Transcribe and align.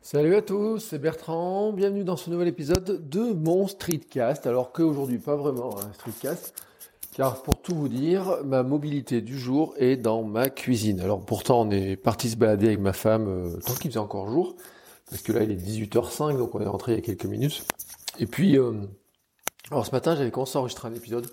Salut 0.00 0.36
à 0.36 0.42
tous, 0.42 0.78
c'est 0.78 0.98
Bertrand, 0.98 1.72
bienvenue 1.72 2.04
dans 2.04 2.16
ce 2.16 2.30
nouvel 2.30 2.48
épisode 2.48 3.08
de 3.08 3.32
mon 3.32 3.66
streetcast, 3.66 4.46
alors 4.46 4.72
qu'aujourd'hui 4.72 5.18
pas 5.18 5.36
vraiment 5.36 5.78
un 5.78 5.92
streetcast, 5.92 6.54
car 7.12 7.42
pour 7.42 7.60
tout 7.60 7.74
vous 7.74 7.88
dire, 7.88 8.38
ma 8.44 8.62
mobilité 8.62 9.20
du 9.20 9.38
jour 9.38 9.74
est 9.76 9.96
dans 9.96 10.22
ma 10.22 10.48
cuisine. 10.48 11.00
Alors 11.00 11.24
pourtant 11.24 11.62
on 11.62 11.70
est 11.70 11.96
parti 11.96 12.30
se 12.30 12.36
balader 12.36 12.68
avec 12.68 12.80
ma 12.80 12.92
femme 12.92 13.28
euh, 13.28 13.58
tant 13.66 13.74
qu'il 13.74 13.90
faisait 13.90 13.98
encore 13.98 14.30
jour, 14.30 14.56
parce 15.10 15.22
que 15.22 15.32
là 15.32 15.42
il 15.42 15.50
est 15.50 15.56
18h05, 15.56 16.38
donc 16.38 16.54
on 16.54 16.60
est 16.60 16.66
rentré 16.66 16.92
il 16.92 16.94
y 16.96 16.98
a 16.98 17.02
quelques 17.02 17.26
minutes. 17.26 17.64
Et 18.18 18.26
puis, 18.26 18.58
euh, 18.58 18.72
ce 19.70 19.90
matin 19.92 20.16
j'avais 20.16 20.30
commencé 20.30 20.56
à 20.56 20.60
enregistrer 20.60 20.88
un 20.88 20.94
épisode 20.94 21.28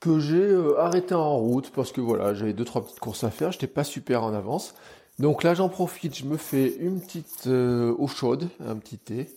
que 0.00 0.18
j'ai 0.18 0.40
euh, 0.42 0.80
arrêté 0.80 1.14
en 1.14 1.36
route 1.36 1.70
parce 1.70 1.92
que 1.92 2.00
voilà, 2.00 2.34
j'avais 2.34 2.54
deux 2.54 2.64
trois 2.64 2.82
petites 2.82 3.00
courses 3.00 3.22
à 3.24 3.30
faire, 3.30 3.52
j'étais 3.52 3.66
pas 3.66 3.84
super 3.84 4.24
en 4.24 4.32
avance. 4.32 4.74
Donc 5.18 5.42
là, 5.42 5.52
j'en 5.54 5.68
profite, 5.68 6.16
je 6.16 6.24
me 6.24 6.38
fais 6.38 6.74
une 6.78 7.00
petite 7.00 7.46
euh, 7.46 7.94
eau 7.98 8.08
chaude, 8.08 8.48
un 8.66 8.76
petit 8.76 8.98
thé. 8.98 9.28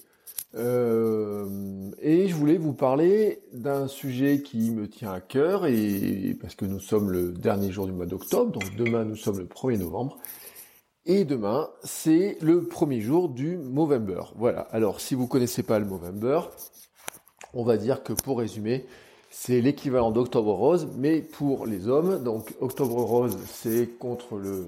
Euh, 0.55 1.89
et 1.99 2.27
je 2.27 2.35
voulais 2.35 2.57
vous 2.57 2.73
parler 2.73 3.41
d'un 3.53 3.87
sujet 3.87 4.41
qui 4.41 4.71
me 4.71 4.87
tient 4.87 5.11
à 5.11 5.19
cœur 5.19 5.65
et 5.65 6.37
parce 6.39 6.55
que 6.55 6.65
nous 6.65 6.79
sommes 6.79 7.09
le 7.09 7.31
dernier 7.31 7.71
jour 7.71 7.87
du 7.87 7.91
mois 7.91 8.05
d'octobre, 8.05 8.51
donc 8.51 8.75
demain 8.75 9.03
nous 9.03 9.15
sommes 9.15 9.39
le 9.39 9.45
1er 9.45 9.79
novembre. 9.79 10.19
Et 11.05 11.25
demain, 11.25 11.69
c'est 11.83 12.37
le 12.39 12.63
premier 12.63 13.01
jour 13.01 13.27
du 13.27 13.57
Movember. 13.57 14.21
Voilà. 14.37 14.61
Alors, 14.71 15.01
si 15.01 15.15
vous 15.15 15.27
connaissez 15.27 15.61
pas 15.61 15.77
le 15.77 15.85
Movember, 15.85 16.39
on 17.53 17.65
va 17.65 17.75
dire 17.75 18.03
que 18.03 18.13
pour 18.13 18.39
résumer, 18.39 18.85
c'est 19.35 19.61
l'équivalent 19.61 20.11
d'Octobre 20.11 20.53
Rose, 20.53 20.87
mais 20.95 21.21
pour 21.21 21.65
les 21.65 21.87
hommes. 21.87 22.23
Donc 22.23 22.53
Octobre 22.61 23.01
Rose, 23.01 23.35
c'est 23.47 23.87
contre 23.97 24.37
le 24.37 24.51
euh, 24.51 24.65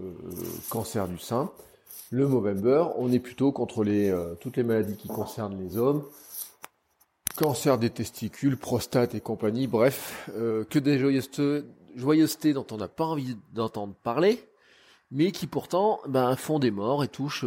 cancer 0.70 1.08
du 1.08 1.20
sein. 1.20 1.52
Le 2.10 2.28
Movember, 2.28 2.86
on 2.98 3.12
est 3.12 3.20
plutôt 3.20 3.52
contre 3.52 3.86
euh, 3.86 4.34
toutes 4.42 4.58
les 4.58 4.64
maladies 4.64 4.98
qui 4.98 5.08
concernent 5.08 5.58
les 5.62 5.78
hommes. 5.78 6.04
Cancer 7.38 7.78
des 7.78 7.92
testicules, 7.92 8.58
prostate 8.58 9.14
et 9.14 9.22
compagnie, 9.22 9.68
bref, 9.68 10.30
euh, 10.36 10.64
que 10.66 10.80
des 10.80 10.98
joyeusetés, 10.98 12.54
dont 12.54 12.66
on 12.72 12.78
n'a 12.78 12.88
pas 12.88 13.06
envie 13.06 13.38
d'entendre 13.54 13.94
parler, 13.94 14.44
mais 15.12 15.32
qui 15.32 15.46
pourtant 15.46 16.00
ben, 16.08 16.36
font 16.36 16.58
des 16.58 16.72
morts 16.72 17.04
et 17.04 17.08
touchent 17.08 17.46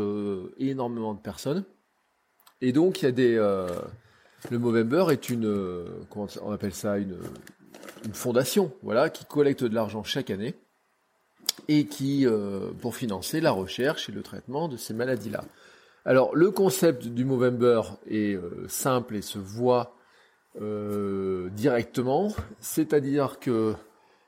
énormément 0.59 1.15
de 1.15 1.21
personnes. 1.21 1.65
Et 2.61 2.73
donc 2.73 3.03
il 3.03 3.07
y 3.07 3.09
a 3.09 3.13
des 3.13 3.39
le 4.51 4.59
Movember 4.59 5.07
est 5.11 5.29
une, 5.31 5.47
euh, 5.47 5.85
on 6.43 6.53
appelle 6.53 6.75
ça, 6.75 6.99
une, 6.99 7.17
fondation, 8.13 8.73
voilà, 8.83 9.11
qui 9.11 9.25
collecte 9.25 9.65
de 9.65 9.75
l'argent 9.75 10.03
chaque 10.05 10.31
année 10.31 10.55
et 11.67 11.87
qui, 11.87 12.27
euh, 12.27 12.71
pour 12.81 12.95
financer 12.95 13.41
la 13.41 13.51
recherche 13.51 14.09
et 14.09 14.13
le 14.13 14.23
traitement 14.23 14.69
de 14.69 14.77
ces 14.77 14.95
maladies-là. 14.95 15.45
Alors, 16.05 16.35
le 16.35 16.51
concept 16.51 17.07
du 17.07 17.25
Movember 17.25 17.83
est 18.09 18.35
euh, 18.35 18.67
simple 18.69 19.17
et 19.17 19.23
se 19.23 19.39
voit 19.39 19.95
directement, 21.53 22.35
c'est-à-dire 22.59 23.39
que 23.39 23.75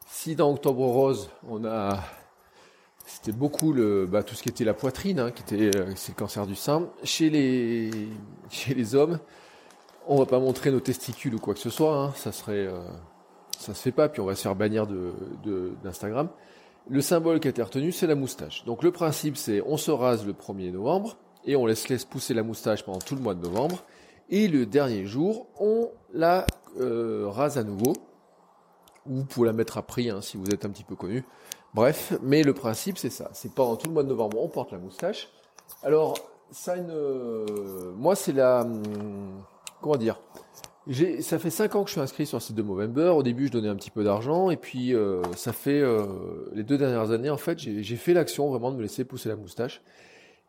si 0.06 0.36
dans 0.36 0.52
Octobre 0.52 0.86
Rose, 0.86 1.28
on 1.48 1.64
a 1.64 2.04
c'était 3.04 3.32
beaucoup 3.32 3.72
le 3.72 4.06
bah, 4.06 4.22
tout 4.22 4.36
ce 4.36 4.44
qui 4.44 4.48
était 4.48 4.62
la 4.62 4.74
poitrine, 4.74 5.18
hein, 5.18 5.30
qui 5.32 5.42
était 5.42 5.72
c'est 5.96 6.12
le 6.12 6.16
cancer 6.16 6.46
du 6.46 6.54
sein. 6.54 6.88
Chez 7.02 7.30
les 7.30 8.94
hommes, 8.94 9.18
on 10.10 10.16
va 10.16 10.26
pas 10.26 10.40
montrer 10.40 10.72
nos 10.72 10.80
testicules 10.80 11.36
ou 11.36 11.38
quoi 11.38 11.54
que 11.54 11.60
ce 11.60 11.70
soit, 11.70 11.96
hein. 11.96 12.12
ça 12.16 12.32
serait, 12.32 12.66
euh, 12.66 12.80
ça 13.56 13.74
se 13.74 13.80
fait 13.80 13.92
pas, 13.92 14.08
puis 14.08 14.20
on 14.20 14.24
va 14.24 14.34
se 14.34 14.42
faire 14.42 14.56
bannir 14.56 14.88
de, 14.88 15.12
d'Instagram. 15.84 16.28
Le 16.88 17.00
symbole 17.00 17.38
qui 17.38 17.46
a 17.46 17.50
été 17.50 17.62
retenu, 17.62 17.92
c'est 17.92 18.08
la 18.08 18.16
moustache. 18.16 18.64
Donc 18.64 18.82
le 18.82 18.90
principe, 18.90 19.36
c'est 19.36 19.62
on 19.64 19.76
se 19.76 19.92
rase 19.92 20.26
le 20.26 20.32
1er 20.32 20.72
novembre 20.72 21.16
et 21.44 21.54
on 21.54 21.64
laisse, 21.64 21.86
pousser 22.04 22.34
la 22.34 22.42
moustache 22.42 22.84
pendant 22.84 22.98
tout 22.98 23.14
le 23.14 23.20
mois 23.20 23.36
de 23.36 23.40
novembre. 23.40 23.84
Et 24.30 24.48
le 24.48 24.66
dernier 24.66 25.06
jour, 25.06 25.46
on 25.60 25.90
la 26.12 26.44
euh, 26.80 27.26
rase 27.28 27.56
à 27.56 27.62
nouveau. 27.62 27.92
Ou 29.06 29.22
pour 29.22 29.44
la 29.44 29.52
mettre 29.52 29.78
à 29.78 29.82
prix 29.82 30.10
hein, 30.10 30.20
si 30.20 30.36
vous 30.36 30.50
êtes 30.50 30.64
un 30.64 30.70
petit 30.70 30.84
peu 30.84 30.96
connu. 30.96 31.24
Bref, 31.72 32.14
mais 32.20 32.42
le 32.42 32.52
principe 32.52 32.98
c'est 32.98 33.10
ça. 33.10 33.30
C'est 33.32 33.54
pendant 33.54 33.76
tout 33.76 33.86
le 33.86 33.94
mois 33.94 34.02
de 34.02 34.08
novembre, 34.08 34.42
on 34.42 34.48
porte 34.48 34.72
la 34.72 34.78
moustache. 34.78 35.28
Alors, 35.84 36.18
ça. 36.50 36.74
Euh, 36.74 37.92
moi 37.96 38.16
c'est 38.16 38.32
la... 38.32 38.66
Comment 39.80 39.96
dire? 39.96 40.20
Ça 41.20 41.38
fait 41.38 41.50
5 41.50 41.74
ans 41.76 41.84
que 41.84 41.88
je 41.88 41.92
suis 41.92 42.00
inscrit 42.00 42.26
sur 42.26 42.38
le 42.38 42.42
site 42.42 42.56
de 42.56 42.62
Movember. 42.62 43.12
Au 43.14 43.22
début, 43.22 43.46
je 43.46 43.52
donnais 43.52 43.68
un 43.68 43.76
petit 43.76 43.90
peu 43.90 44.02
d'argent. 44.02 44.50
Et 44.50 44.56
puis, 44.56 44.94
euh, 44.94 45.22
ça 45.36 45.52
fait 45.52 45.80
euh, 45.80 46.06
les 46.52 46.64
deux 46.64 46.78
dernières 46.78 47.10
années, 47.10 47.30
en 47.30 47.36
fait, 47.36 47.58
j'ai 47.58 47.96
fait 47.96 48.14
l'action 48.14 48.48
vraiment 48.48 48.72
de 48.72 48.76
me 48.76 48.82
laisser 48.82 49.04
pousser 49.04 49.28
la 49.28 49.36
moustache. 49.36 49.82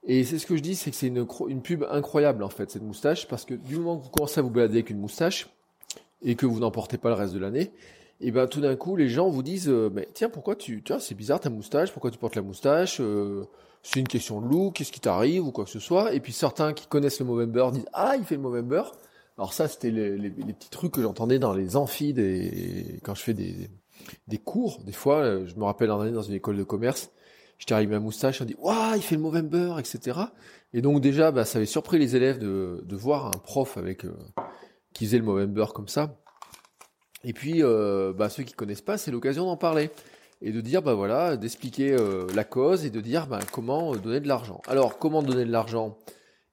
Et 0.03 0.23
c'est 0.23 0.39
ce 0.39 0.47
que 0.47 0.55
je 0.55 0.61
dis, 0.61 0.75
c'est 0.75 0.89
que 0.89 0.95
c'est 0.95 1.07
une, 1.07 1.61
pub 1.61 1.85
incroyable, 1.91 2.43
en 2.43 2.49
fait, 2.49 2.71
cette 2.71 2.81
moustache. 2.81 3.27
Parce 3.27 3.45
que 3.45 3.53
du 3.53 3.75
moment 3.75 3.97
que 3.97 4.05
vous 4.05 4.09
commencez 4.09 4.39
à 4.39 4.41
vous 4.41 4.49
balader 4.49 4.75
avec 4.75 4.89
une 4.89 4.99
moustache, 4.99 5.47
et 6.23 6.35
que 6.35 6.45
vous 6.45 6.59
n'en 6.59 6.71
portez 6.71 6.97
pas 6.97 7.09
le 7.09 7.15
reste 7.15 7.33
de 7.33 7.39
l'année, 7.39 7.71
et 8.19 8.31
ben 8.31 8.47
tout 8.47 8.61
d'un 8.61 8.75
coup, 8.75 8.95
les 8.95 9.09
gens 9.09 9.29
vous 9.29 9.41
disent, 9.41 9.69
euh, 9.69 9.89
mais 9.91 10.07
tiens, 10.13 10.29
pourquoi 10.29 10.55
tu, 10.55 10.83
vois, 10.87 10.99
c'est 10.99 11.15
bizarre 11.15 11.39
ta 11.39 11.49
moustache, 11.49 11.91
pourquoi 11.91 12.11
tu 12.11 12.19
portes 12.19 12.35
la 12.35 12.43
moustache 12.43 13.01
C'est 13.83 13.99
une 13.99 14.07
question 14.07 14.41
de 14.41 14.47
look, 14.47 14.75
qu'est-ce 14.75 14.91
qui 14.91 14.99
t'arrive, 14.99 15.45
ou 15.45 15.51
quoi 15.51 15.65
que 15.65 15.71
ce 15.71 15.79
soit. 15.79 16.13
Et 16.13 16.19
puis 16.19 16.31
certains 16.31 16.73
qui 16.73 16.87
connaissent 16.87 17.19
le 17.19 17.25
Movember 17.25 17.69
disent, 17.73 17.89
ah, 17.93 18.15
il 18.17 18.23
fait 18.23 18.35
le 18.35 18.41
Movember. 18.41 18.83
Alors 19.41 19.53
ça, 19.53 19.67
c'était 19.67 19.89
les, 19.89 20.29
petits 20.29 20.69
trucs 20.69 20.91
que 20.91 21.01
j'entendais 21.01 21.39
dans 21.39 21.51
les 21.51 21.75
amphis 21.75 22.13
des, 22.13 22.99
quand 23.03 23.15
je 23.15 23.23
fais 23.23 23.33
des, 23.33 24.37
cours. 24.37 24.83
Des 24.83 24.91
fois, 24.91 25.15
euh, 25.15 25.47
je 25.47 25.55
me 25.55 25.63
rappelle 25.63 25.89
en 25.89 25.99
année 25.99 26.11
dans 26.11 26.21
une 26.21 26.35
école 26.35 26.57
de 26.57 26.63
commerce, 26.63 27.09
j'étais 27.57 27.73
arrivé 27.73 27.95
à 27.95 27.99
moustache, 27.99 28.39
on 28.43 28.45
dit 28.45 28.55
waouh, 28.59 28.97
il 28.97 29.01
fait 29.01 29.15
le 29.15 29.21
Movember, 29.21 29.77
etc. 29.79 30.19
Et 30.75 30.83
donc 30.83 31.01
déjà, 31.01 31.31
bah, 31.31 31.43
ça 31.43 31.57
avait 31.57 31.65
surpris 31.65 31.97
les 31.97 32.15
élèves 32.15 32.37
de, 32.37 32.95
voir 32.95 33.29
un 33.29 33.39
prof 33.39 33.77
avec 33.77 34.05
euh, 34.05 34.13
qui 34.93 35.05
faisait 35.05 35.17
le 35.17 35.23
Movember 35.23 35.65
comme 35.73 35.87
ça. 35.87 36.19
Et 37.23 37.33
puis, 37.33 37.63
euh, 37.63 38.13
bah, 38.13 38.29
ceux 38.29 38.43
qui 38.43 38.53
connaissent 38.53 38.81
pas, 38.81 38.99
c'est 38.99 39.09
l'occasion 39.09 39.45
d'en 39.45 39.57
parler 39.57 39.89
et 40.43 40.51
de 40.51 40.61
dire 40.61 40.83
bah 40.83 40.93
voilà, 40.93 41.35
d'expliquer 41.35 41.97
la 42.35 42.43
cause 42.43 42.85
et 42.85 42.91
de 42.91 43.01
dire 43.01 43.25
bah, 43.25 43.39
comment 43.51 43.95
donner 43.95 44.19
de 44.19 44.27
l'argent. 44.27 44.61
Alors, 44.67 44.99
comment 44.99 45.23
donner 45.23 45.45
de 45.45 45.51
l'argent? 45.51 45.97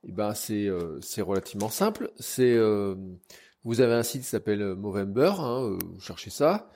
Eh 0.06 0.12
ben 0.12 0.34
c'est 0.34 0.68
euh, 0.68 0.98
c'est 1.00 1.22
relativement 1.22 1.70
simple. 1.70 2.10
C'est 2.18 2.54
euh, 2.54 2.94
vous 3.64 3.80
avez 3.80 3.94
un 3.94 4.02
site 4.02 4.22
qui 4.22 4.28
s'appelle 4.28 4.62
euh, 4.62 4.76
Movember, 4.76 5.32
hein, 5.38 5.76
vous 5.80 6.00
cherchez 6.00 6.30
ça, 6.30 6.70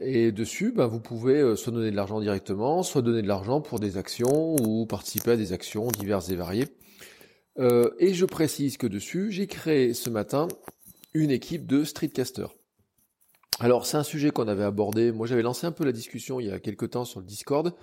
et 0.00 0.32
dessus, 0.32 0.72
ben, 0.72 0.86
vous 0.86 1.00
pouvez 1.00 1.54
soit 1.56 1.72
donner 1.72 1.90
de 1.90 1.96
l'argent 1.96 2.20
directement, 2.20 2.82
soit 2.82 3.02
donner 3.02 3.22
de 3.22 3.28
l'argent 3.28 3.60
pour 3.60 3.78
des 3.78 3.98
actions 3.98 4.56
ou 4.60 4.86
participer 4.86 5.32
à 5.32 5.36
des 5.36 5.52
actions 5.52 5.88
diverses 5.88 6.30
et 6.30 6.36
variées. 6.36 6.68
et 7.58 8.14
je 8.14 8.24
précise 8.24 8.78
que 8.78 8.86
dessus, 8.86 9.30
j'ai 9.30 9.46
créé 9.46 9.92
ce 9.92 10.08
matin 10.08 10.48
une 11.14 11.30
équipe 11.30 11.66
de 11.66 11.84
streetcasters. 11.84 12.54
Alors 13.60 13.84
c'est 13.84 13.98
un 13.98 14.02
sujet 14.02 14.30
qu'on 14.30 14.48
avait 14.48 14.64
abordé. 14.64 15.12
Moi 15.12 15.26
j'avais 15.26 15.42
lancé 15.42 15.66
un 15.66 15.72
peu 15.72 15.84
la 15.84 15.92
discussion 15.92 16.40
il 16.40 16.46
y 16.46 16.50
a 16.50 16.58
quelques 16.58 16.90
temps 16.90 17.04
sur 17.04 17.20
le 17.20 17.26
Discord 17.26 17.74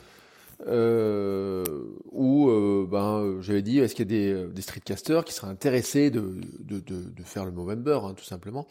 euh, 0.67 1.63
où 2.11 2.49
euh, 2.49 2.87
ben, 2.89 3.37
j'avais 3.41 3.61
dit 3.61 3.79
est-ce 3.79 3.95
qu'il 3.95 4.11
y 4.11 4.15
a 4.15 4.43
des, 4.43 4.47
des 4.53 4.61
streetcasters 4.61 5.23
qui 5.23 5.33
seraient 5.33 5.51
intéressés 5.51 6.09
de, 6.11 6.41
de, 6.59 6.79
de, 6.79 7.23
faire 7.23 7.45
le 7.45 7.51
Movember, 7.51 7.99
hein, 8.03 8.13
tout 8.15 8.25
simplement. 8.25 8.67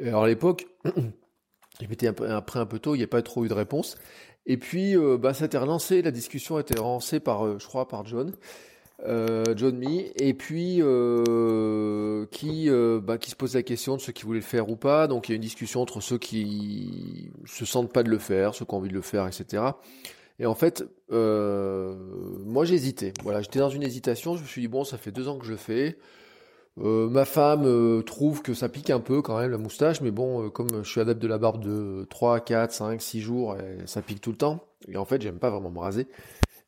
alors 0.00 0.24
à 0.24 0.28
l'époque, 0.28 0.66
j'étais 1.80 2.06
après 2.06 2.60
un 2.60 2.66
peu 2.66 2.78
tôt, 2.78 2.94
il 2.94 2.98
n'y 2.98 3.04
a 3.04 3.08
pas 3.08 3.22
trop 3.22 3.44
eu 3.44 3.48
de 3.48 3.54
réponse. 3.54 3.96
Et 4.46 4.56
puis, 4.56 4.96
euh, 4.96 5.16
bah, 5.18 5.34
ça 5.34 5.44
a 5.44 5.46
été 5.46 5.58
relancé, 5.58 6.02
la 6.02 6.10
discussion 6.10 6.56
a 6.56 6.60
été 6.60 6.78
relancée 6.78 7.20
par, 7.20 7.46
euh, 7.46 7.58
je 7.58 7.66
crois, 7.66 7.86
par 7.86 8.04
John, 8.06 8.32
euh, 9.06 9.44
John 9.56 9.76
Me, 9.78 10.10
et 10.20 10.34
puis 10.34 10.78
euh, 10.80 12.26
qui, 12.30 12.68
bah, 13.02 13.18
qui 13.18 13.30
se 13.30 13.36
pose 13.36 13.54
la 13.54 13.62
question 13.62 13.96
de 13.96 14.00
ceux 14.00 14.12
qui 14.12 14.24
voulaient 14.24 14.40
le 14.40 14.44
faire 14.44 14.68
ou 14.68 14.76
pas. 14.76 15.06
Donc 15.06 15.28
il 15.28 15.32
y 15.32 15.34
a 15.34 15.36
une 15.36 15.42
discussion 15.42 15.80
entre 15.80 16.00
ceux 16.00 16.18
qui 16.18 17.30
se 17.46 17.64
sentent 17.64 17.92
pas 17.92 18.02
de 18.02 18.10
le 18.10 18.18
faire, 18.18 18.54
ceux 18.54 18.64
qui 18.64 18.74
ont 18.74 18.78
envie 18.78 18.88
de 18.88 18.94
le 18.94 19.02
faire, 19.02 19.26
etc. 19.26 19.62
Et 20.42 20.46
en 20.46 20.56
fait, 20.56 20.84
euh, 21.12 21.94
moi 22.44 22.64
j'hésitais. 22.64 23.12
Voilà, 23.22 23.42
j'étais 23.42 23.60
dans 23.60 23.70
une 23.70 23.84
hésitation. 23.84 24.36
Je 24.36 24.42
me 24.42 24.46
suis 24.46 24.60
dit 24.60 24.66
bon, 24.66 24.82
ça 24.82 24.98
fait 24.98 25.12
deux 25.12 25.28
ans 25.28 25.38
que 25.38 25.46
je 25.46 25.52
le 25.52 25.56
fais. 25.56 25.96
Euh, 26.80 27.08
ma 27.08 27.24
femme 27.24 27.62
euh, 27.64 28.02
trouve 28.02 28.42
que 28.42 28.52
ça 28.52 28.68
pique 28.68 28.90
un 28.90 28.98
peu 28.98 29.22
quand 29.22 29.38
même 29.38 29.52
la 29.52 29.58
moustache, 29.58 30.00
mais 30.00 30.10
bon, 30.10 30.50
comme 30.50 30.82
je 30.82 30.90
suis 30.90 31.00
adepte 31.00 31.22
de 31.22 31.28
la 31.28 31.38
barbe 31.38 31.62
de 31.62 32.08
3, 32.10 32.40
4, 32.40 32.72
5, 32.72 33.00
6 33.00 33.20
jours, 33.20 33.56
ça 33.86 34.02
pique 34.02 34.20
tout 34.20 34.32
le 34.32 34.36
temps. 34.36 34.64
Et 34.88 34.96
en 34.96 35.04
fait, 35.04 35.22
j'aime 35.22 35.38
pas 35.38 35.48
vraiment 35.48 35.70
me 35.70 35.78
raser. 35.78 36.08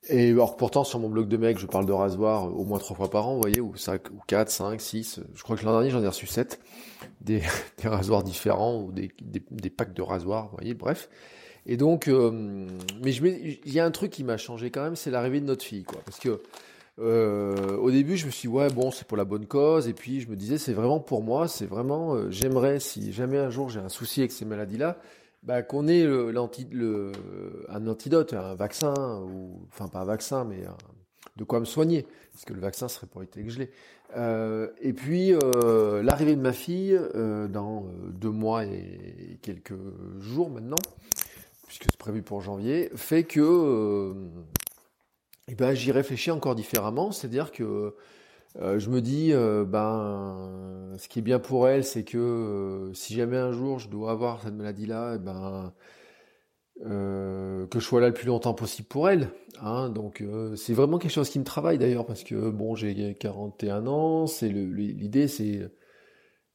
Et 0.09 0.31
alors 0.31 0.57
pourtant, 0.57 0.85
sur 0.85 1.01
mon 1.01 1.09
blog 1.09 1.27
de 1.27 1.37
mec, 1.37 1.59
je 1.59 1.67
parle 1.67 1.87
de 1.87 1.93
rasoir 1.93 2.57
au 2.57 2.65
moins 2.65 2.79
3 2.79 2.97
fois 2.97 3.11
par 3.11 3.27
an, 3.27 3.35
vous 3.35 3.41
voyez, 3.41 3.61
ou 3.61 3.75
5, 3.75 4.11
ou 4.11 4.21
4, 4.29 4.51
5, 4.51 4.81
6. 4.81 5.21
Je 5.35 5.43
crois 5.43 5.57
que 5.57 5.65
l'an 5.65 5.73
dernier, 5.73 5.91
j'en 5.91 6.03
ai 6.03 6.07
reçu 6.07 6.29
7. 6.29 6.61
Des, 7.23 7.43
rasoirs 7.83 8.23
différents 8.23 8.81
ou 8.83 8.93
des, 8.93 9.11
des, 9.21 9.71
packs 9.71 9.95
de 9.95 10.03
rasoirs, 10.03 10.49
vous 10.51 10.59
voyez, 10.59 10.75
bref. 10.75 11.09
Et 11.67 11.77
donc, 11.77 12.09
mais 12.09 13.13
il 13.13 13.73
y 13.73 13.81
a 13.81 13.85
un 13.87 13.91
truc 13.91 14.11
qui 14.11 14.23
m'a 14.25 14.37
changé 14.37 14.71
quand 14.71 14.83
même, 14.83 14.97
c'est 14.97 15.11
l'arrivée 15.11 15.41
de 15.41 15.47
notre 15.47 15.65
fille, 15.65 15.85
quoi. 15.85 16.01
Parce 16.05 16.19
que 16.19 16.41
euh, 17.01 17.77
au 17.77 17.91
début, 17.91 18.17
je 18.17 18.27
me 18.27 18.31
suis 18.31 18.49
dit, 18.49 18.55
ouais, 18.55 18.71
bon, 18.71 18.91
c'est 18.91 19.07
pour 19.07 19.17
la 19.17 19.25
bonne 19.25 19.47
cause. 19.47 19.89
Et 19.89 19.95
puis, 19.95 20.21
je 20.21 20.29
me 20.29 20.37
disais, 20.37 20.59
c'est 20.59 20.73
vraiment 20.73 21.01
pour 21.01 21.23
moi. 21.23 21.49
C'est 21.49 21.67
vraiment, 21.67 22.15
euh, 22.15 22.31
j'aimerais, 22.31 22.81
si 22.81 23.13
jamais 23.13 23.39
un 23.39 23.51
jour 23.51 23.69
j'ai 23.71 23.81
un 23.81 23.89
souci 23.89 24.21
avec 24.21 24.33
ces 24.33 24.45
maladies-là, 24.45 24.99
bah, 25.43 25.63
qu'on 25.63 25.89
ait 25.89 26.05
le, 26.05 27.13
un 27.69 27.87
antidote, 27.87 28.33
un 28.33 28.55
vaccin, 28.55 28.95
ou, 29.23 29.67
enfin, 29.69 29.89
pas 29.89 30.01
un 30.01 30.05
vaccin, 30.05 30.45
mais 30.45 30.65
de 31.37 31.45
quoi 31.45 31.61
me 31.61 31.65
soigner. 31.65 32.07
Parce 32.33 32.45
que 32.45 32.53
le 32.53 32.61
vaccin 32.61 32.89
serait 32.89 33.07
pour 33.07 33.23
éviter 33.23 33.43
que 33.43 33.51
je 33.51 33.59
l'ai. 33.59 33.71
Euh, 34.17 34.69
et 34.81 34.93
puis, 34.93 35.33
euh, 35.33 36.03
l'arrivée 36.03 36.37
de 36.37 36.41
ma 36.41 36.53
fille, 36.53 36.99
euh, 37.15 37.49
dans 37.49 37.87
deux 38.11 38.31
mois 38.31 38.65
et 38.65 39.39
quelques 39.43 39.75
jours 40.21 40.51
maintenant, 40.51 40.79
puisque 41.75 41.91
c'est 41.91 41.99
prévu 41.99 42.23
pour 42.23 42.41
janvier, 42.41 42.89
fait 42.95 43.25
que 43.25 44.15
eh 45.49 45.57
ben, 45.57 45.75
j'y 45.75 45.91
réfléchis 45.91 46.31
encore 46.31 46.55
différemment, 46.55 47.11
c'est-à-dire 47.11 47.51
que 47.51 47.97
euh, 48.61 48.79
je 48.79 48.89
me 48.91 49.01
dis, 49.01 49.33
euh, 49.33 49.65
ben, 49.65 50.95
ce 50.97 51.09
qui 51.09 51.19
est 51.19 51.23
bien 51.23 51.41
pour 51.41 51.67
elle, 51.67 51.83
c'est 51.83 52.05
que 52.05 52.17
euh, 52.17 52.95
si 52.95 53.15
jamais 53.15 53.39
un 53.39 53.51
jour 53.51 53.81
je 53.81 53.89
dois 53.89 54.13
avoir 54.13 54.41
cette 54.41 54.55
maladie-là, 54.55 55.15
eh 55.17 55.19
ben, 55.19 55.73
que 56.81 57.81
je 57.81 57.85
sois 57.85 58.01
là 58.01 58.09
le 58.09 58.15
plus 58.15 58.27
longtemps 58.27 58.55
possible 58.55 58.87
pour 58.87 59.09
elle. 59.09 59.31
Hein, 59.61 59.89
donc 59.89 60.23
c'est 60.57 60.75
vraiment 60.75 60.99
quelque 60.99 61.11
chose 61.11 61.29
qui 61.29 61.41
me 61.41 61.45
travaille 61.45 61.79
d'ailleurs, 61.79 62.07
parce 62.07 62.23
que 62.23 62.51
bon, 62.51 62.77
j'ai 62.77 63.15
41 63.15 63.89
ans, 63.89 64.29
c'est 64.29 64.49
l'idée, 64.49 65.27
c'est 65.27 65.69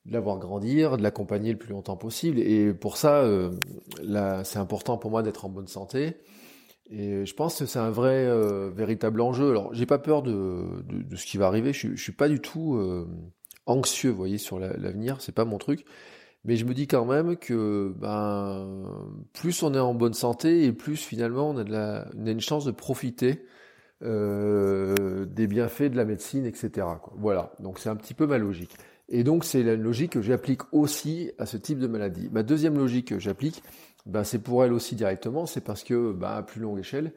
de 0.06 0.14
l'avoir 0.14 0.40
grandir, 0.40 0.98
de 0.98 1.04
l'accompagner 1.04 1.52
le 1.52 1.58
plus 1.58 1.72
longtemps 1.72 1.98
possible, 1.98 2.40
et 2.40 2.74
pour 2.74 2.98
ça, 2.98 3.24
c'est 4.44 4.60
important 4.60 4.98
pour 4.98 5.12
moi 5.12 5.24
d'être 5.24 5.46
en 5.46 5.50
bonne 5.50 5.68
santé. 5.68 6.16
Et 6.90 7.26
je 7.26 7.34
pense 7.36 7.60
que 7.60 7.66
c'est 7.68 7.80
un 7.80 7.92
vrai, 7.92 8.26
euh, 8.26 8.72
véritable 8.72 9.22
enjeu. 9.22 9.52
Alors, 9.52 9.74
j'ai 9.74 9.86
pas 9.86 10.00
peur 10.00 10.24
de, 10.24 10.84
de, 10.88 11.16
ce 11.16 11.26
qui 11.26 11.38
va 11.38 11.46
arriver. 11.46 11.72
Je, 11.72 11.96
je 11.96 12.02
suis 12.02 12.12
pas 12.12 12.28
du 12.28 12.40
tout 12.40 12.76
euh, 12.76 13.08
anxieux, 13.68 14.10
vous 14.10 14.18
voyez, 14.18 14.40
sur 14.40 14.60
l'avenir. 14.60 15.18
c'est 15.22 15.36
pas 15.36 15.46
mon 15.46 15.60
truc. 15.60 15.86
Mais 16.46 16.56
je 16.56 16.66
me 16.66 16.74
dis 16.74 16.88
quand 16.88 17.06
même 17.06 17.38
que 17.38 17.94
ben, 17.98 18.86
plus 19.34 19.62
on 19.62 19.74
est 19.74 19.80
en 19.80 19.94
bonne 19.94 20.14
santé 20.14 20.64
et 20.66 20.72
plus 20.72 20.96
finalement 20.96 21.50
on 21.50 21.58
a, 21.58 21.64
la, 21.66 22.08
une 22.16 22.40
chance 22.40 22.64
de 22.64 22.72
profiter 22.72 23.46
euh, 24.02 25.26
des 25.26 25.48
bienfaits 25.48 25.92
de 25.92 25.98
la 25.98 26.06
médecine, 26.06 26.46
etc. 26.46 26.88
Voilà. 27.18 27.52
Donc 27.60 27.78
c'est 27.78 27.90
un 27.90 27.98
petit 27.98 28.14
peu 28.14 28.26
ma 28.26 28.38
logique. 28.38 28.74
Et 29.10 29.24
donc 29.24 29.44
c'est 29.44 29.64
la 29.64 29.76
logique 29.76 30.14
que 30.14 30.22
j'applique 30.22 30.62
aussi 30.72 31.32
à 31.40 31.46
ce 31.46 31.58
type 31.58 31.80
de 31.80 31.88
maladie. 31.88 32.30
Ma 32.32 32.44
deuxième 32.44 32.78
logique 32.78 33.10
que 33.10 33.20
j'applique, 33.20 33.64
ben, 34.06 34.24
c'est 34.24 34.40
pour 34.40 34.64
elle 34.64 34.74
aussi 34.74 34.96
directement, 34.96 35.46
c'est 35.46 35.62
parce 35.62 35.84
que, 35.84 36.14
ben, 36.14 36.30
à 36.30 36.44
plus 36.44 36.62
longue 36.62 36.80
échelle, 36.80 37.14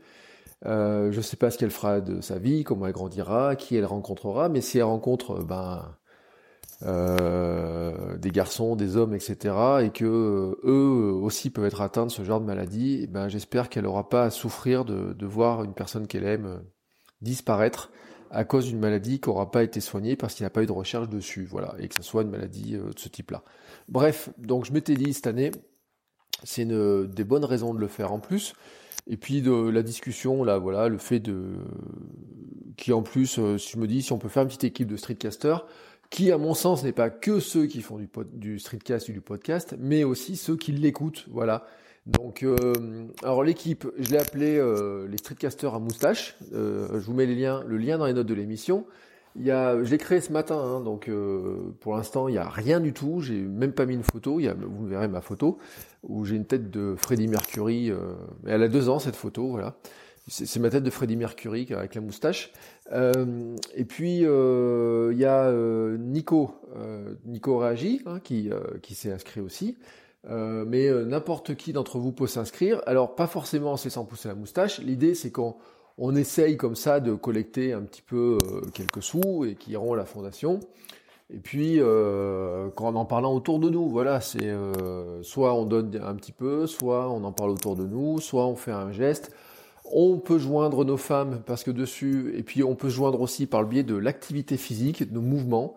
euh, 0.67 1.13
je 1.13 1.17
ne 1.19 1.23
sais 1.23 1.37
pas 1.37 1.51
ce 1.51 1.59
qu'elle 1.59 1.71
fera 1.71 2.01
de 2.01 2.21
sa 2.21 2.39
vie, 2.39 2.65
comment 2.65 2.87
elle 2.87 2.93
grandira, 2.93 3.57
qui 3.57 3.77
elle 3.77 3.85
rencontrera, 3.85 4.49
mais 4.49 4.61
si 4.61 4.79
elle 4.79 4.85
rencontre 4.85 5.43
ben, 5.45 5.97
euh, 6.83 8.17
des 8.19 8.31
garçons, 8.31 8.75
des 8.75 8.97
hommes, 8.97 9.15
etc., 9.15 9.55
et 9.83 9.91
que 9.91 10.05
euh, 10.05 10.61
eux 10.65 11.13
aussi 11.13 11.51
peuvent 11.51 11.67
être 11.67 11.81
atteints 11.81 12.07
de 12.07 12.11
ce 12.11 12.25
genre 12.25 12.41
de 12.41 12.47
maladie, 12.47 13.07
ben, 13.09 13.29
j'espère 13.29 13.69
qu'elle 13.69 13.85
n'aura 13.85 14.09
pas 14.09 14.25
à 14.25 14.31
souffrir 14.31 14.85
de, 14.85 15.13
de 15.13 15.27
voir 15.27 15.65
une 15.65 15.75
personne 15.75 16.07
qu'elle 16.07 16.25
aime 16.25 16.63
disparaître 17.21 17.91
à 18.33 18.45
cause 18.45 18.67
d'une 18.67 18.79
maladie 18.79 19.21
qui 19.21 19.29
n'aura 19.29 19.51
pas 19.51 19.63
été 19.63 19.81
soignée 19.81 20.17
parce 20.17 20.35
qu'il 20.35 20.43
n'y 20.43 20.49
a 20.49 20.51
pas 20.51 20.63
eu 20.63 20.67
de 20.67 20.73
recherche 20.73 21.09
dessus, 21.09 21.45
voilà, 21.45 21.75
et 21.79 21.89
que 21.89 21.95
ce 21.95 22.03
soit 22.03 22.23
une 22.23 22.31
maladie 22.31 22.73
de 22.73 22.91
ce 22.97 23.09
type-là. 23.09 23.43
Bref, 23.89 24.31
donc 24.39 24.65
je 24.65 24.73
m'étais 24.73 24.95
dit 24.95 25.13
cette 25.13 25.27
année, 25.27 25.53
c'est 26.43 26.65
des 26.65 27.25
bonnes 27.25 27.45
raisons 27.45 27.75
de 27.75 27.79
le 27.79 27.89
faire 27.89 28.11
en 28.13 28.19
plus. 28.19 28.55
Et 29.07 29.17
puis 29.17 29.43
de 29.43 29.69
la 29.69 29.83
discussion, 29.83 30.45
là, 30.45 30.59
voilà, 30.59 30.89
le 30.89 30.99
fait 30.99 31.21
de 31.21 31.57
qui 32.77 32.93
en 32.93 33.03
plus, 33.03 33.39
euh, 33.39 33.59
si 33.59 33.73
je 33.73 33.79
me 33.79 33.87
dis, 33.87 34.01
si 34.03 34.13
on 34.13 34.19
peut 34.19 34.29
faire 34.29 34.43
une 34.43 34.49
petite 34.49 34.65
équipe 34.65 34.89
de 34.89 34.97
streetcasters, 34.97 35.67
qui 36.09 36.33
à 36.33 36.39
mon 36.39 36.55
sens 36.55 36.85
n'est 36.85 36.93
pas 36.93 37.11
que 37.11 37.39
ceux 37.39 37.67
qui 37.67 37.83
font 37.83 37.99
du, 37.99 38.09
du 38.33 38.59
streetcast 38.59 39.09
ou 39.09 39.13
du 39.13 39.21
podcast, 39.21 39.77
mais 39.79 40.05
aussi 40.05 40.37
ceux 40.37 40.57
qui 40.57 40.73
l'écoutent, 40.73 41.27
voilà. 41.31 41.67
Donc, 42.07 42.43
euh, 42.43 42.57
alors 43.23 43.45
l'équipe, 43.45 43.87
je 43.99 44.11
l'ai 44.11 44.19
appelé 44.19 44.57
euh, 44.59 45.07
les 45.09 45.19
streetcasters 45.19 45.75
à 45.75 45.79
moustache. 45.79 46.37
je 46.53 46.99
vous 46.99 47.13
mets 47.13 47.27
les 47.27 47.37
liens, 47.37 47.63
le 47.67 47.77
lien 47.77 47.99
dans 47.99 48.07
les 48.07 48.13
notes 48.13 48.27
de 48.27 48.35
l'émission. 48.35 48.87
Il 49.35 49.47
y 49.47 49.51
a, 49.51 49.83
je 49.83 49.91
l'ai 49.91 49.99
créé 49.99 50.21
ce 50.21 50.31
matin, 50.31 50.59
hein, 50.59 50.81
donc 50.81 51.09
euh, 51.09 51.75
pour 51.81 51.95
l'instant 51.95 52.29
il 52.29 52.33
n'y 52.33 52.39
a 52.39 52.49
rien 52.49 52.81
du 52.81 52.93
tout. 52.93 53.21
J'ai 53.21 53.41
même 53.41 53.73
pas 53.73 53.87
mis 53.87 53.95
une 53.95 54.03
photo. 54.03 54.41
Il 54.41 54.45
y 54.45 54.49
a, 54.49 54.55
vous 54.55 54.87
verrez 54.87 55.09
ma 55.09 55.23
photo 55.23 55.59
où 56.03 56.25
j'ai 56.25 56.37
une 56.37 56.45
tête 56.45 56.71
de 56.71 56.95
Freddie 56.99 57.29
Mercury. 57.29 57.91
Euh, 57.91 58.15
elle 58.47 58.63
a 58.63 58.69
deux 58.69 58.89
ans 58.89 58.99
cette 58.99 59.17
photo, 59.17 59.49
voilà. 59.49 59.77
C'est 60.29 60.61
ma 60.61 60.71
tête 60.71 60.85
de 60.85 60.91
Freddie 60.91 61.17
Mercury 61.17 61.67
avec 61.73 61.97
la 61.97 62.01
moustache. 62.01 62.53
Euh, 62.93 63.57
et 63.75 63.85
puis 63.85 64.19
il 64.19 65.19
y 65.19 65.25
a 65.25 65.53
Nico, 65.99 66.55
Nico 67.25 67.59
Réagi, 67.59 68.03
hein, 68.07 68.21
qui, 68.23 68.49
qui 68.83 68.95
s'est 68.95 69.11
inscrit 69.11 69.41
aussi. 69.41 69.77
Mais 70.29 70.91
n'importe 71.05 71.55
qui 71.57 71.73
d'entre 71.73 71.99
vous 71.99 72.13
peut 72.13 72.27
s'inscrire. 72.27 72.81
Alors 72.87 73.15
pas 73.15 73.27
forcément 73.27 73.77
c'est 73.77 73.91
sans 73.91 74.05
pousser 74.05 74.29
la 74.29 74.35
moustache. 74.35 74.79
L'idée 74.79 75.15
c'est 75.15 75.31
qu'on 75.31 75.57
on 75.99 76.15
essaye 76.17 76.57
comme 76.57 76.75
ça 76.75 77.01
de 77.01 77.15
collecter 77.15 77.73
un 77.73 77.83
petit 77.83 78.03
peu 78.03 78.39
euh, 78.43 78.61
quelques 78.73 79.03
sous 79.03 79.45
et 79.45 79.55
qui 79.55 79.73
iront 79.73 79.93
à 79.93 79.97
la 79.97 80.05
fondation. 80.05 80.61
Et 81.35 81.39
puis, 81.39 81.77
euh, 81.79 82.69
quand 82.75 82.95
en 82.95 83.05
parlant 83.05 83.35
autour 83.35 83.59
de 83.59 83.71
nous, 83.71 83.89
voilà, 83.89 84.21
c'est 84.21 84.49
euh, 84.49 85.23
soit 85.23 85.55
on 85.55 85.65
donne 85.65 85.99
un 86.05 86.15
petit 86.15 86.33
peu, 86.33 86.67
soit 86.67 87.09
on 87.11 87.25
en 87.25 87.33
parle 87.33 87.51
autour 87.51 87.75
de 87.77 87.85
nous, 87.85 88.21
soit 88.21 88.47
on 88.47 88.57
fait 88.57 88.73
un 88.73 88.93
geste. 88.93 89.35
On 89.95 90.19
peut 90.19 90.39
joindre 90.39 90.85
nos 90.85 90.97
femmes 90.97 91.43
parce 91.47 91.65
que 91.65 91.71
dessus, 91.71 92.35
et 92.37 92.43
puis 92.43 92.63
on 92.63 92.75
peut 92.75 92.89
joindre 92.89 93.21
aussi 93.21 93.47
par 93.47 93.63
le 93.63 93.69
biais 93.69 93.83
de 93.83 93.95
l'activité 93.95 94.57
physique, 94.57 95.09
de 95.09 95.15
nos 95.15 95.21
mouvements. 95.21 95.75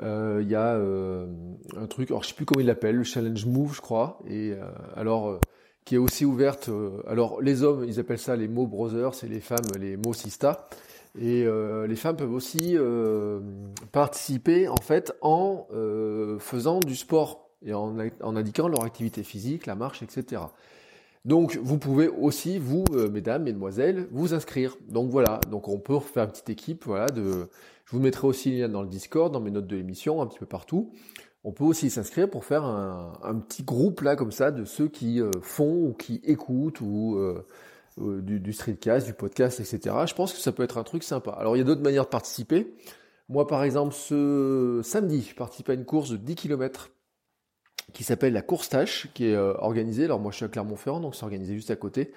Il 0.00 0.48
y 0.48 0.54
a 0.54 0.76
un 0.76 1.86
truc, 1.88 2.10
alors 2.10 2.22
je 2.22 2.28
sais 2.28 2.34
plus 2.34 2.44
comment 2.44 2.60
il 2.60 2.66
l'appelle, 2.66 2.96
le 2.96 3.04
challenge 3.04 3.46
move, 3.46 3.74
je 3.74 3.80
crois. 3.80 4.18
Et 4.28 4.54
alors 4.96 5.38
qui 5.84 5.96
est 5.96 5.98
aussi 5.98 6.24
ouverte. 6.24 6.68
Euh, 6.68 7.02
alors 7.06 7.40
les 7.40 7.62
hommes, 7.62 7.84
ils 7.86 8.00
appellent 8.00 8.18
ça 8.18 8.36
les 8.36 8.48
Mo 8.48 8.66
Brothers, 8.66 9.22
et 9.22 9.28
les 9.28 9.40
femmes 9.40 9.66
les 9.78 9.96
Mo 9.96 10.12
Sista. 10.12 10.68
Et 11.18 11.44
euh, 11.44 11.86
les 11.86 11.96
femmes 11.96 12.16
peuvent 12.16 12.32
aussi 12.32 12.76
euh, 12.76 13.40
participer 13.92 14.68
en 14.68 14.76
fait 14.76 15.14
en 15.20 15.68
faisant 16.40 16.80
du 16.80 16.96
sport 16.96 17.50
et 17.64 17.72
en, 17.72 17.96
en, 18.20 18.36
indiquant 18.36 18.68
leur 18.68 18.84
activité 18.84 19.22
physique, 19.22 19.66
la 19.66 19.74
marche, 19.74 20.02
etc. 20.02 20.42
Donc 21.24 21.58
vous 21.62 21.78
pouvez 21.78 22.08
aussi, 22.08 22.58
vous, 22.58 22.84
mesdames, 23.10 23.44
mesdemoiselles, 23.44 24.08
vous 24.10 24.34
inscrire. 24.34 24.76
Donc 24.88 25.10
voilà, 25.10 25.40
donc 25.50 25.68
on 25.68 25.78
peut 25.78 25.98
faire 26.00 26.24
une 26.24 26.30
petite 26.30 26.50
équipe, 26.50 26.84
voilà, 26.84 27.06
de. 27.06 27.48
Je 27.86 27.96
vous 27.96 28.00
mettrai 28.00 28.26
aussi 28.26 28.66
dans 28.68 28.82
le 28.82 28.88
Discord, 28.88 29.32
dans 29.32 29.40
mes 29.40 29.50
notes 29.50 29.66
de 29.66 29.76
l'émission, 29.76 30.20
un 30.20 30.26
petit 30.26 30.38
peu 30.38 30.46
partout 30.46 30.92
on 31.44 31.52
peut 31.52 31.64
aussi 31.64 31.90
s'inscrire 31.90 32.28
pour 32.28 32.44
faire 32.44 32.64
un, 32.64 33.38
petit 33.46 33.62
groupe 33.62 34.00
là 34.00 34.16
comme 34.16 34.32
ça 34.32 34.50
de 34.50 34.64
ceux 34.64 34.88
qui 34.88 35.20
euh, 35.20 35.30
font 35.42 35.88
ou 35.88 35.92
qui 35.92 36.20
écoutent 36.24 36.80
ou 36.80 37.16
euh, 37.16 37.46
euh, 38.00 38.22
du, 38.22 38.40
du, 38.40 38.52
streetcast, 38.54 39.06
du 39.06 39.12
podcast, 39.12 39.60
etc. 39.60 39.94
Je 40.06 40.14
pense 40.14 40.32
que 40.32 40.38
ça 40.38 40.52
peut 40.52 40.62
être 40.62 40.78
un 40.78 40.82
truc 40.82 41.02
sympa. 41.02 41.32
Alors 41.32 41.54
il 41.54 41.58
y 41.58 41.62
a 41.62 41.64
d'autres 41.64 41.82
manières 41.82 42.04
de 42.04 42.08
participer. 42.08 42.74
Moi 43.28 43.46
par 43.46 43.62
exemple 43.62 43.94
ce 43.94 44.80
samedi, 44.82 45.26
je 45.28 45.34
participe 45.34 45.68
à 45.68 45.74
une 45.74 45.84
course 45.84 46.10
de 46.10 46.16
10 46.16 46.34
km 46.34 46.90
qui 47.92 48.04
s'appelle 48.04 48.32
la 48.32 48.42
course 48.42 48.68
tâche, 48.68 49.08
qui 49.14 49.26
est 49.26 49.36
organisée. 49.36 50.04
Alors 50.04 50.20
moi 50.20 50.32
je 50.32 50.36
suis 50.36 50.44
à 50.44 50.48
Clermont-Ferrand, 50.48 51.00
donc 51.00 51.14
c'est 51.14 51.24
organisé 51.24 51.54
juste 51.54 51.70
à 51.70 51.76
côté. 51.76 52.12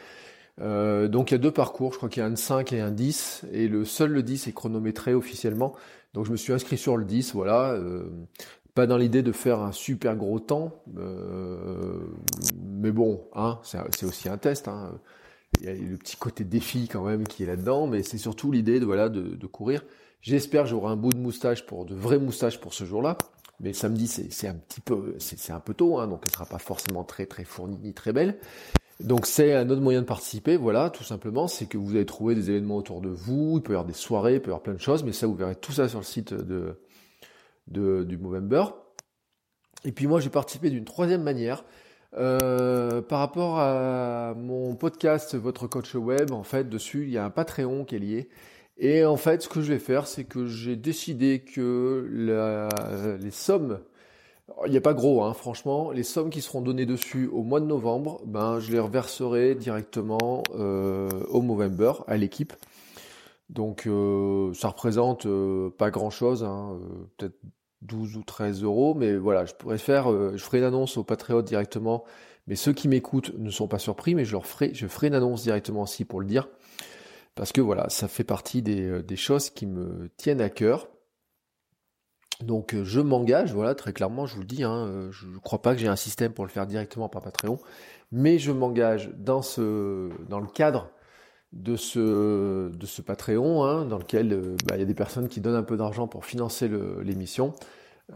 donc 0.60 1.32
il 1.32 1.34
y 1.34 1.36
a 1.36 1.40
deux 1.40 1.52
parcours, 1.52 1.92
je 1.92 1.98
crois 1.98 2.10
qu'il 2.10 2.22
y 2.22 2.24
a 2.24 2.28
un 2.28 2.36
5 2.36 2.74
et 2.74 2.82
un 2.82 2.92
10, 2.92 3.44
et 3.52 3.68
le 3.68 3.86
seul 3.86 4.12
le 4.12 4.24
10 4.24 4.48
est 4.48 4.54
chronométré 4.54 5.14
officiellement. 5.14 5.76
Donc 6.14 6.26
je 6.26 6.32
me 6.32 6.38
suis 6.38 6.54
inscrit 6.54 6.78
sur 6.78 6.98
le 6.98 7.06
10, 7.06 7.34
voilà. 7.34 7.78
Pas 8.78 8.86
dans 8.86 8.98
l'idée 8.98 9.24
de 9.24 9.32
faire 9.32 9.62
un 9.62 9.72
super 9.72 10.16
gros 10.16 10.40
temps, 10.40 10.84
euh, 11.00 11.98
mais 12.64 12.92
bon, 12.92 13.24
hein, 13.34 13.58
c'est 13.64 14.06
aussi 14.06 14.30
un 14.30 14.38
test. 14.38 14.68
Hein. 14.68 15.00
Il 15.60 15.66
y 15.66 15.68
a 15.68 15.74
le 15.74 15.98
petit 15.98 16.16
côté 16.16 16.44
défi 16.44 16.88
quand 16.88 17.04
même 17.04 17.28
qui 17.28 17.42
est 17.42 17.48
là-dedans, 17.48 17.88
mais 17.88 18.04
c'est 18.04 18.20
surtout 18.20 18.52
l'idée 18.52 18.80
de 18.80 18.86
voilà 18.86 19.10
de, 19.10 19.48
courir. 19.48 19.84
J'espère 20.22 20.68
j'aurai 20.68 20.92
un 20.92 20.96
bout 20.96 21.12
de 21.12 21.18
moustache 21.18 21.66
pour 21.66 21.86
de 21.86 21.96
vraies 21.96 22.20
moustaches 22.20 22.60
pour 22.60 22.76
ce 22.76 22.84
jour-là. 22.84 23.18
Mais 23.60 23.74
samedi, 23.74 24.08
c'est 24.08 24.48
un 24.48 24.54
petit 24.54 24.82
peu, 24.82 25.16
c'est 25.18 25.52
un 25.52 25.60
peu 25.60 25.74
tôt, 25.74 25.98
hein, 25.98 26.08
donc 26.08 26.22
elle 26.24 26.32
sera 26.32 26.46
pas 26.46 26.60
forcément 26.60 27.04
très 27.04 27.26
très 27.26 27.44
fournie 27.44 27.80
ni 27.82 27.94
très 27.94 28.14
belle. 28.14 28.38
Donc 29.00 29.26
c'est 29.26 29.54
un 29.54 29.70
autre 29.70 29.82
moyen 29.82 30.02
de 30.02 30.06
participer, 30.06 30.58
voilà, 30.58 30.90
tout 30.90 31.04
simplement, 31.04 31.48
c'est 31.48 31.66
que 31.66 31.78
vous 31.78 31.96
allez 31.96 32.06
trouver 32.06 32.36
des 32.36 32.50
événements 32.50 32.78
autour 32.78 33.02
de 33.02 33.10
vous, 33.10 33.58
il 33.58 33.64
peut 33.64 33.74
y 33.74 33.76
avoir 33.76 33.86
des 33.86 33.94
soirées, 33.94 34.36
il 34.36 34.42
peut 34.42 34.48
y 34.48 34.52
avoir 34.52 34.62
plein 34.62 34.74
de 34.74 34.80
choses, 34.80 35.04
mais 35.04 35.12
ça 35.12 35.28
vous 35.28 35.36
verrez 35.36 35.56
tout 35.56 35.72
ça 35.72 35.88
sur 35.88 36.00
le 36.00 36.06
site 36.06 36.34
de, 36.34 36.80
de 37.68 38.04
du 38.04 38.18
Movember. 38.18 38.66
Et 39.86 39.92
puis 39.92 40.08
moi 40.08 40.20
j'ai 40.20 40.30
participé 40.30 40.70
d'une 40.70 40.86
troisième 40.86 41.24
manière. 41.24 41.64
Euh, 42.16 43.02
par 43.02 43.20
rapport 43.20 43.60
à 43.60 44.34
mon 44.36 44.76
podcast 44.76 45.36
Votre 45.36 45.68
Coach 45.68 45.94
Web, 45.96 46.32
en 46.32 46.44
fait, 46.44 46.70
dessus, 46.70 47.04
il 47.04 47.10
y 47.12 47.18
a 47.18 47.26
un 47.26 47.30
Patreon 47.30 47.86
qui 47.86 47.96
est 47.96 48.00
lié. 48.00 48.30
Et 48.80 49.06
en 49.06 49.18
fait, 49.18 49.42
ce 49.42 49.50
que 49.50 49.62
je 49.62 49.74
vais 49.74 49.80
faire, 49.80 50.08
c'est 50.08 50.24
que 50.24 50.46
j'ai 50.46 50.76
décidé 50.76 51.40
que 51.40 52.08
les 53.22 53.32
sommes, 53.32 53.80
il 54.66 54.72
n'y 54.72 54.78
a 54.78 54.82
pas 54.82 54.94
gros, 54.94 55.24
hein, 55.24 55.34
franchement, 55.34 55.92
les 55.92 56.04
sommes 56.04 56.30
qui 56.30 56.42
seront 56.42 56.62
données 56.62 56.86
dessus 56.86 57.28
au 57.28 57.44
mois 57.44 57.60
de 57.60 57.66
novembre, 57.66 58.22
ben, 58.26 58.60
je 58.60 58.72
les 58.72 58.80
reverserai 58.80 59.56
directement 59.56 60.44
euh, 60.56 61.10
au 61.30 61.42
Movember, 61.42 61.94
à 62.08 62.18
l'équipe. 62.18 62.54
Donc, 63.50 63.88
euh, 63.88 64.54
ça 64.54 64.68
représente 64.70 65.28
pas 65.78 65.90
grand-chose, 65.90 66.44
hein, 66.44 66.78
peut-être 67.18 67.38
12 67.82 68.18
ou 68.18 68.24
13 68.24 68.64
euros, 68.64 68.94
mais 68.96 69.16
voilà, 69.16 69.46
je 69.46 69.54
pourrais 69.54 69.78
faire, 69.78 70.12
euh, 70.12 70.34
je 70.36 70.44
ferai 70.44 70.60
une 70.60 70.64
annonce 70.64 70.98
au 70.98 71.04
Patriote 71.04 71.46
directement, 71.46 72.04
mais 72.48 72.56
ceux 72.56 72.74
qui 72.74 72.88
m'écoutent 72.88 73.34
ne 73.38 73.50
sont 73.50 73.68
pas 73.68 73.80
surpris, 73.80 74.16
mais 74.16 74.26
je 74.26 74.32
leur 74.32 74.46
ferai, 74.46 74.74
je 74.74 74.88
ferai 74.88 75.08
une 75.08 75.16
annonce 75.16 75.44
directement 75.44 75.84
aussi 75.84 76.06
pour 76.06 76.20
le 76.20 76.26
dire, 76.26 76.50
parce 77.38 77.52
que 77.54 77.62
voilà, 77.62 77.88
ça 77.90 78.08
fait 78.08 78.24
partie 78.26 78.62
des, 78.62 78.82
euh, 78.82 79.04
des 79.04 79.16
choses 79.16 79.50
qui 79.50 79.66
me 79.66 80.10
tiennent 80.18 80.42
à 80.42 80.50
cœur. 80.50 80.90
Donc 82.42 82.74
euh, 82.74 82.84
je 82.84 83.00
m'engage, 83.00 83.54
voilà, 83.54 83.76
très 83.76 83.94
clairement, 83.94 84.26
je 84.26 84.36
vous 84.36 84.42
le 84.42 84.48
dis, 84.48 84.64
hein, 84.64 85.10
je 85.12 85.28
ne 85.28 85.38
crois 85.40 85.62
pas 85.62 85.74
que 85.74 85.80
j'ai 85.80 85.88
un 85.88 85.96
système 85.96 86.34
pour 86.34 86.46
le 86.46 86.52
faire 86.52 86.68
directement 86.68 87.10
par 87.10 87.22
Patreon, 87.22 87.58
mais 88.12 88.40
je 88.40 88.52
m'engage 88.52 89.12
dans 89.18 89.42
ce, 89.42 90.10
dans 90.28 90.40
le 90.40 90.48
cadre 90.48 90.92
de 91.54 91.76
ce, 91.76 92.70
de 92.70 92.86
ce 92.86 93.02
Patreon, 93.02 93.64
hein, 93.64 93.86
dans 93.86 93.98
lequel 93.98 94.34
euh, 94.34 94.56
bah, 94.66 94.76
il 94.76 94.80
y 94.80 94.84
a 94.84 94.86
des 94.86 94.94
personnes 94.94 95.28
qui 95.28 95.42
donnent 95.42 95.56
un 95.56 95.64
peu 95.64 95.78
d'argent 95.78 96.08
pour 96.08 96.26
financer 96.26 96.70
l'émission. 97.04 97.54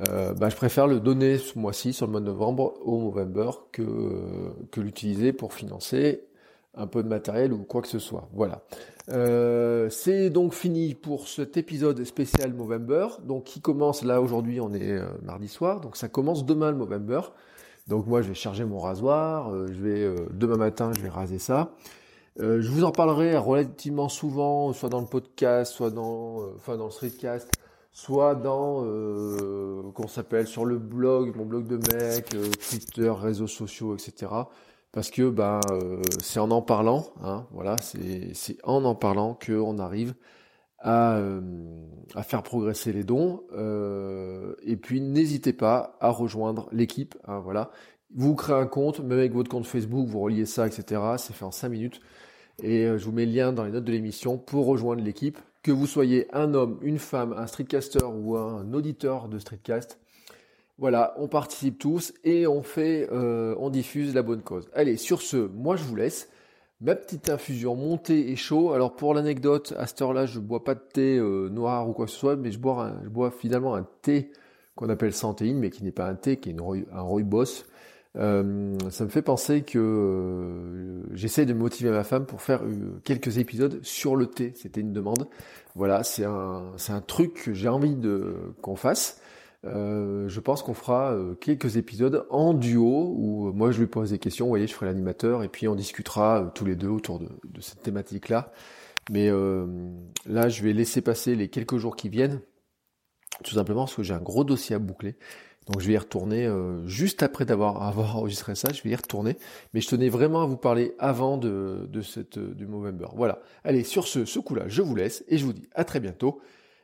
Euh, 0.10 0.34
bah, 0.34 0.50
je 0.50 0.56
préfère 0.56 0.88
le 0.88 1.00
donner 1.00 1.38
ce 1.38 1.58
mois-ci, 1.58 1.94
sur 1.94 2.06
le 2.06 2.12
mois 2.12 2.22
de 2.22 2.26
novembre, 2.26 2.74
au 2.84 3.00
Movember, 3.00 3.52
que, 3.72 4.54
que 4.72 4.82
l'utiliser 4.82 5.34
pour 5.34 5.54
financer 5.54 6.26
un 6.76 6.88
peu 6.88 7.04
de 7.04 7.08
matériel 7.08 7.54
ou 7.54 7.60
quoi 7.60 7.82
que 7.82 7.88
ce 7.88 8.00
soit. 8.00 8.30
Voilà. 8.34 8.62
Euh, 9.10 9.90
c'est 9.90 10.30
donc 10.30 10.54
fini 10.54 10.94
pour 10.96 11.28
cet 11.28 11.58
épisode 11.58 12.04
spécial 12.04 12.54
Movember, 12.54 13.08
donc 13.24 13.46
qui 13.46 13.62
commence 13.62 14.04
là 14.04 14.22
aujourd'hui, 14.22 14.62
on 14.62 14.74
est 14.74 15.00
mardi 15.24 15.48
soir, 15.48 15.82
donc 15.82 15.98
ça 15.98 16.08
commence 16.08 16.46
demain 16.46 16.72
le 16.72 16.78
Movember. 16.78 17.22
Donc 17.88 18.08
moi 18.08 18.22
je 18.22 18.30
vais 18.30 18.36
charger 18.36 18.64
mon 18.64 18.80
rasoir, 18.80 19.52
je 19.68 19.82
vais 19.82 20.16
demain 20.32 20.58
matin 20.58 20.92
je 20.96 21.02
vais 21.02 21.10
raser 21.10 21.40
ça. 21.40 21.74
Euh, 22.40 22.62
je 22.62 22.70
vous 22.70 22.84
en 22.84 22.92
parlerai 22.92 23.38
relativement 23.38 24.08
souvent, 24.08 24.72
soit 24.74 24.90
dans 24.90 25.02
le 25.02 25.08
podcast, 25.08 25.74
soit 25.74 25.90
dans, 25.90 26.42
euh, 26.42 26.54
enfin 26.56 26.78
dans 26.78 26.86
le 26.86 26.92
streetcast, 26.92 27.52
soit 27.92 28.36
dans, 28.36 28.84
euh, 28.86 29.92
qu'on 29.94 30.08
s'appelle 30.08 30.48
sur 30.48 30.66
le 30.66 30.78
blog, 30.78 31.36
mon 31.36 31.46
blog 31.46 31.68
de 31.68 31.76
mec, 31.76 32.34
euh, 32.34 32.50
Twitter, 32.70 33.10
réseaux 33.10 33.48
sociaux, 33.48 33.96
etc. 33.96 34.32
Parce 34.92 35.10
que 35.10 35.30
ben 35.30 35.62
c'est 36.22 36.40
en 36.40 36.52
en 36.52 36.62
parlant, 36.62 37.06
hein, 37.24 37.48
voilà, 37.52 37.78
c'est 37.80 38.58
en 38.64 38.84
en 38.84 38.96
parlant 38.96 39.36
que 39.36 39.54
on 39.54 39.80
arrive 39.80 40.14
à, 40.80 41.22
à 42.16 42.24
faire 42.24 42.44
progresser 42.44 42.92
les 42.92 43.06
dons. 43.06 43.44
et 44.64 44.76
puis 44.76 45.00
n'hésitez 45.00 45.54
pas 45.54 45.96
à 46.02 46.10
rejoindre 46.10 46.68
l'équipe, 46.74 47.16
hein, 47.26 47.40
voilà. 47.40 47.72
Vous 48.14 48.36
créez 48.36 48.56
un 48.56 48.68
compte, 48.68 49.00
même 49.00 49.18
avec 49.18 49.34
votre 49.34 49.50
compte 49.50 49.66
Facebook, 49.66 50.08
vous 50.08 50.20
reliez 50.20 50.46
ça, 50.46 50.68
etc. 50.68 51.02
C'est 51.18 51.34
fait 51.34 51.46
en 51.46 51.52
5 51.52 51.70
minutes. 51.70 52.02
Et 52.62 52.86
euh, 52.86 52.98
je 52.98 53.06
vous 53.06 53.12
mets 53.14 53.26
le 53.26 53.32
lien 53.32 53.54
dans 53.54 53.64
les 53.64 53.72
notes 53.72 53.86
de 53.86 53.92
l'émission 53.92 54.38
pour 54.38 54.66
rejoindre 54.66 55.02
l'équipe. 55.02 55.40
Que 55.64 55.72
vous 55.72 55.88
soyez 55.88 56.28
un 56.36 56.54
homme, 56.54 56.78
une 56.82 57.00
femme, 57.00 57.34
un 57.34 57.48
streetcaster 57.48 58.04
ou 58.04 58.36
un 58.36 58.74
auditeur 58.74 59.30
de 59.30 59.40
streetcast, 59.40 60.00
voilà, 60.78 61.14
on 61.18 61.28
participe 61.28 61.78
tous 61.78 62.14
et 62.24 62.48
on 62.48 62.64
fait, 62.64 63.08
euh, 63.12 63.56
on 63.60 63.70
diffuse 63.70 64.16
la 64.16 64.24
bonne 64.24 64.42
cause. 64.42 64.70
Allez, 64.74 64.98
sur 64.98 65.22
ce, 65.22 65.38
moi 65.38 65.76
je 65.76 65.84
vous 65.84 65.96
laisse. 65.96 66.30
Ma 66.80 66.96
petite 66.96 67.30
infusion 67.30 67.76
montée 67.76 68.32
et 68.32 68.36
chaud. 68.36 68.74
Alors 68.74 68.96
pour 68.96 69.14
l'anecdote, 69.14 69.76
à 69.78 69.86
cette 69.86 70.02
heure-là, 70.02 70.26
je 70.26 70.40
bois 70.40 70.64
pas 70.64 70.74
de 70.74 70.80
thé 70.80 71.18
euh, 71.18 71.50
noir 71.50 71.88
ou 71.88 71.94
quoi 71.94 72.06
que 72.06 72.12
ce 72.12 72.18
soit, 72.18 72.36
mais 72.36 72.52
je 72.52 72.58
bois, 72.58 72.94
bois 73.08 73.30
finalement 73.30 73.76
un 73.76 73.88
thé 74.02 74.32
qu'on 74.76 74.90
appelle 74.90 75.14
santéine, 75.14 75.60
mais 75.60 75.70
qui 75.70 75.84
n'est 75.84 75.92
pas 75.92 76.08
un 76.08 76.16
thé, 76.16 76.38
qui 76.38 76.50
est 76.50 76.56
un 76.60 77.02
rooibos. 77.02 77.66
Euh, 78.18 78.76
ça 78.90 79.06
me 79.06 79.10
fait 79.10 79.22
penser 79.22 79.62
que 79.62 81.04
j'essaie 81.14 81.46
de 81.46 81.54
motiver 81.54 81.92
ma 81.92 82.04
femme 82.04 82.26
pour 82.26 82.42
faire 82.42 82.62
quelques 83.04 83.38
épisodes 83.38 83.80
sur 83.84 84.16
le 84.16 84.26
thé. 84.26 84.54
C'était 84.56 84.82
une 84.82 84.94
demande. 84.94 85.28
Voilà, 85.76 86.04
c'est 86.04 86.26
un, 86.26 86.72
c'est 86.78 86.94
un 86.94 87.02
truc 87.02 87.44
que 87.46 87.54
j'ai 87.54 87.70
envie 87.70 87.96
de 87.96 88.36
qu'on 88.62 88.76
fasse. 88.76 89.22
Je 89.64 90.40
pense 90.40 90.64
qu'on 90.64 90.74
fera 90.74 91.16
quelques 91.40 91.78
épisodes 91.78 92.26
en 92.30 92.54
duo 92.54 93.14
où 93.16 93.52
moi 93.54 93.72
je 93.72 93.80
lui 93.80 93.88
pose 93.88 94.12
des 94.12 94.20
questions, 94.20 94.46
vous 94.46 94.52
voyez, 94.52 94.68
je 94.68 94.74
ferai 94.74 94.88
l'animateur 94.88 95.44
et 95.44 95.50
puis 95.50 95.68
on 95.68 95.76
discutera 95.76 96.52
tous 96.56 96.66
les 96.66 96.76
deux 96.76 96.88
autour 96.90 97.20
de, 97.20 97.30
de 97.44 97.62
cette 97.62 97.84
thématique-là. 97.84 98.52
Mais 99.12 99.30
là, 100.26 100.50
je 100.50 100.64
vais 100.64 100.74
laisser 100.74 101.02
passer 101.02 101.36
les 101.36 101.50
quelques 101.50 101.78
jours 101.78 101.96
qui 101.96 102.10
viennent, 102.10 102.42
tout 103.44 103.56
simplement 103.56 103.82
parce 103.82 103.96
que 103.96 104.04
j'ai 104.04 104.14
un 104.14 104.22
gros 104.22 104.44
dossier 104.44 104.76
à 104.76 104.80
boucler. 104.80 105.16
Donc 105.68 105.80
je 105.80 105.88
vais 105.88 105.94
y 105.94 105.98
retourner 105.98 106.48
euh, 106.48 106.86
juste 106.88 107.22
après 107.22 107.46
d'avoir 107.46 107.84
avoir 107.84 108.18
enregistré 108.18 108.56
ça, 108.56 108.74
je 108.74 108.82
vais 108.82 108.90
y 108.90 108.96
retourner. 108.96 109.38
Mais 109.74 109.82
je 109.82 109.88
tenais 109.88 110.10
vraiment 110.10 110.42
à 110.42 110.46
vous 110.46 110.58
parler 110.58 110.96
avant 110.98 111.38
de, 111.38 111.88
de 111.88 112.02
cette, 112.02 112.38
euh, 112.38 112.54
du 112.56 112.66
Movember. 112.66 113.08
Voilà. 113.16 113.42
Allez, 113.64 113.84
sur 113.84 114.08
ce, 114.08 114.26
ce 114.26 114.40
coup-là, 114.40 114.64
je 114.68 114.82
vous 114.82 114.96
laisse 114.96 115.24
et 115.28 115.38
je 115.38 115.46
vous 115.46 115.54
dis 115.54 115.70
à 115.76 115.84
très 115.84 116.00
bientôt. 116.00 116.42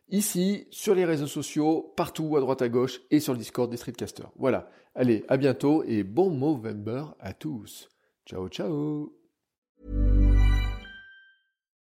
Ici, 0.09 0.67
sur 0.71 0.95
les 0.95 1.03
réseaux 1.03 1.27
sociaux, 1.27 1.93
partout 1.97 2.37
à 2.37 2.39
droite 2.39 2.61
à 2.61 2.69
gauche 2.69 3.01
et 3.11 3.19
sur 3.19 3.33
le 3.33 3.39
Discord 3.39 3.69
des 3.69 3.77
Streetcasters. 3.77 4.31
Voilà. 4.37 4.69
Allez, 4.95 5.25
à 5.27 5.37
bientôt 5.37 5.83
et 5.83 6.03
bon 6.03 6.31
Movember 6.31 7.03
à 7.19 7.33
tous. 7.33 7.89
Ciao, 8.25 8.47
ciao. 8.47 9.13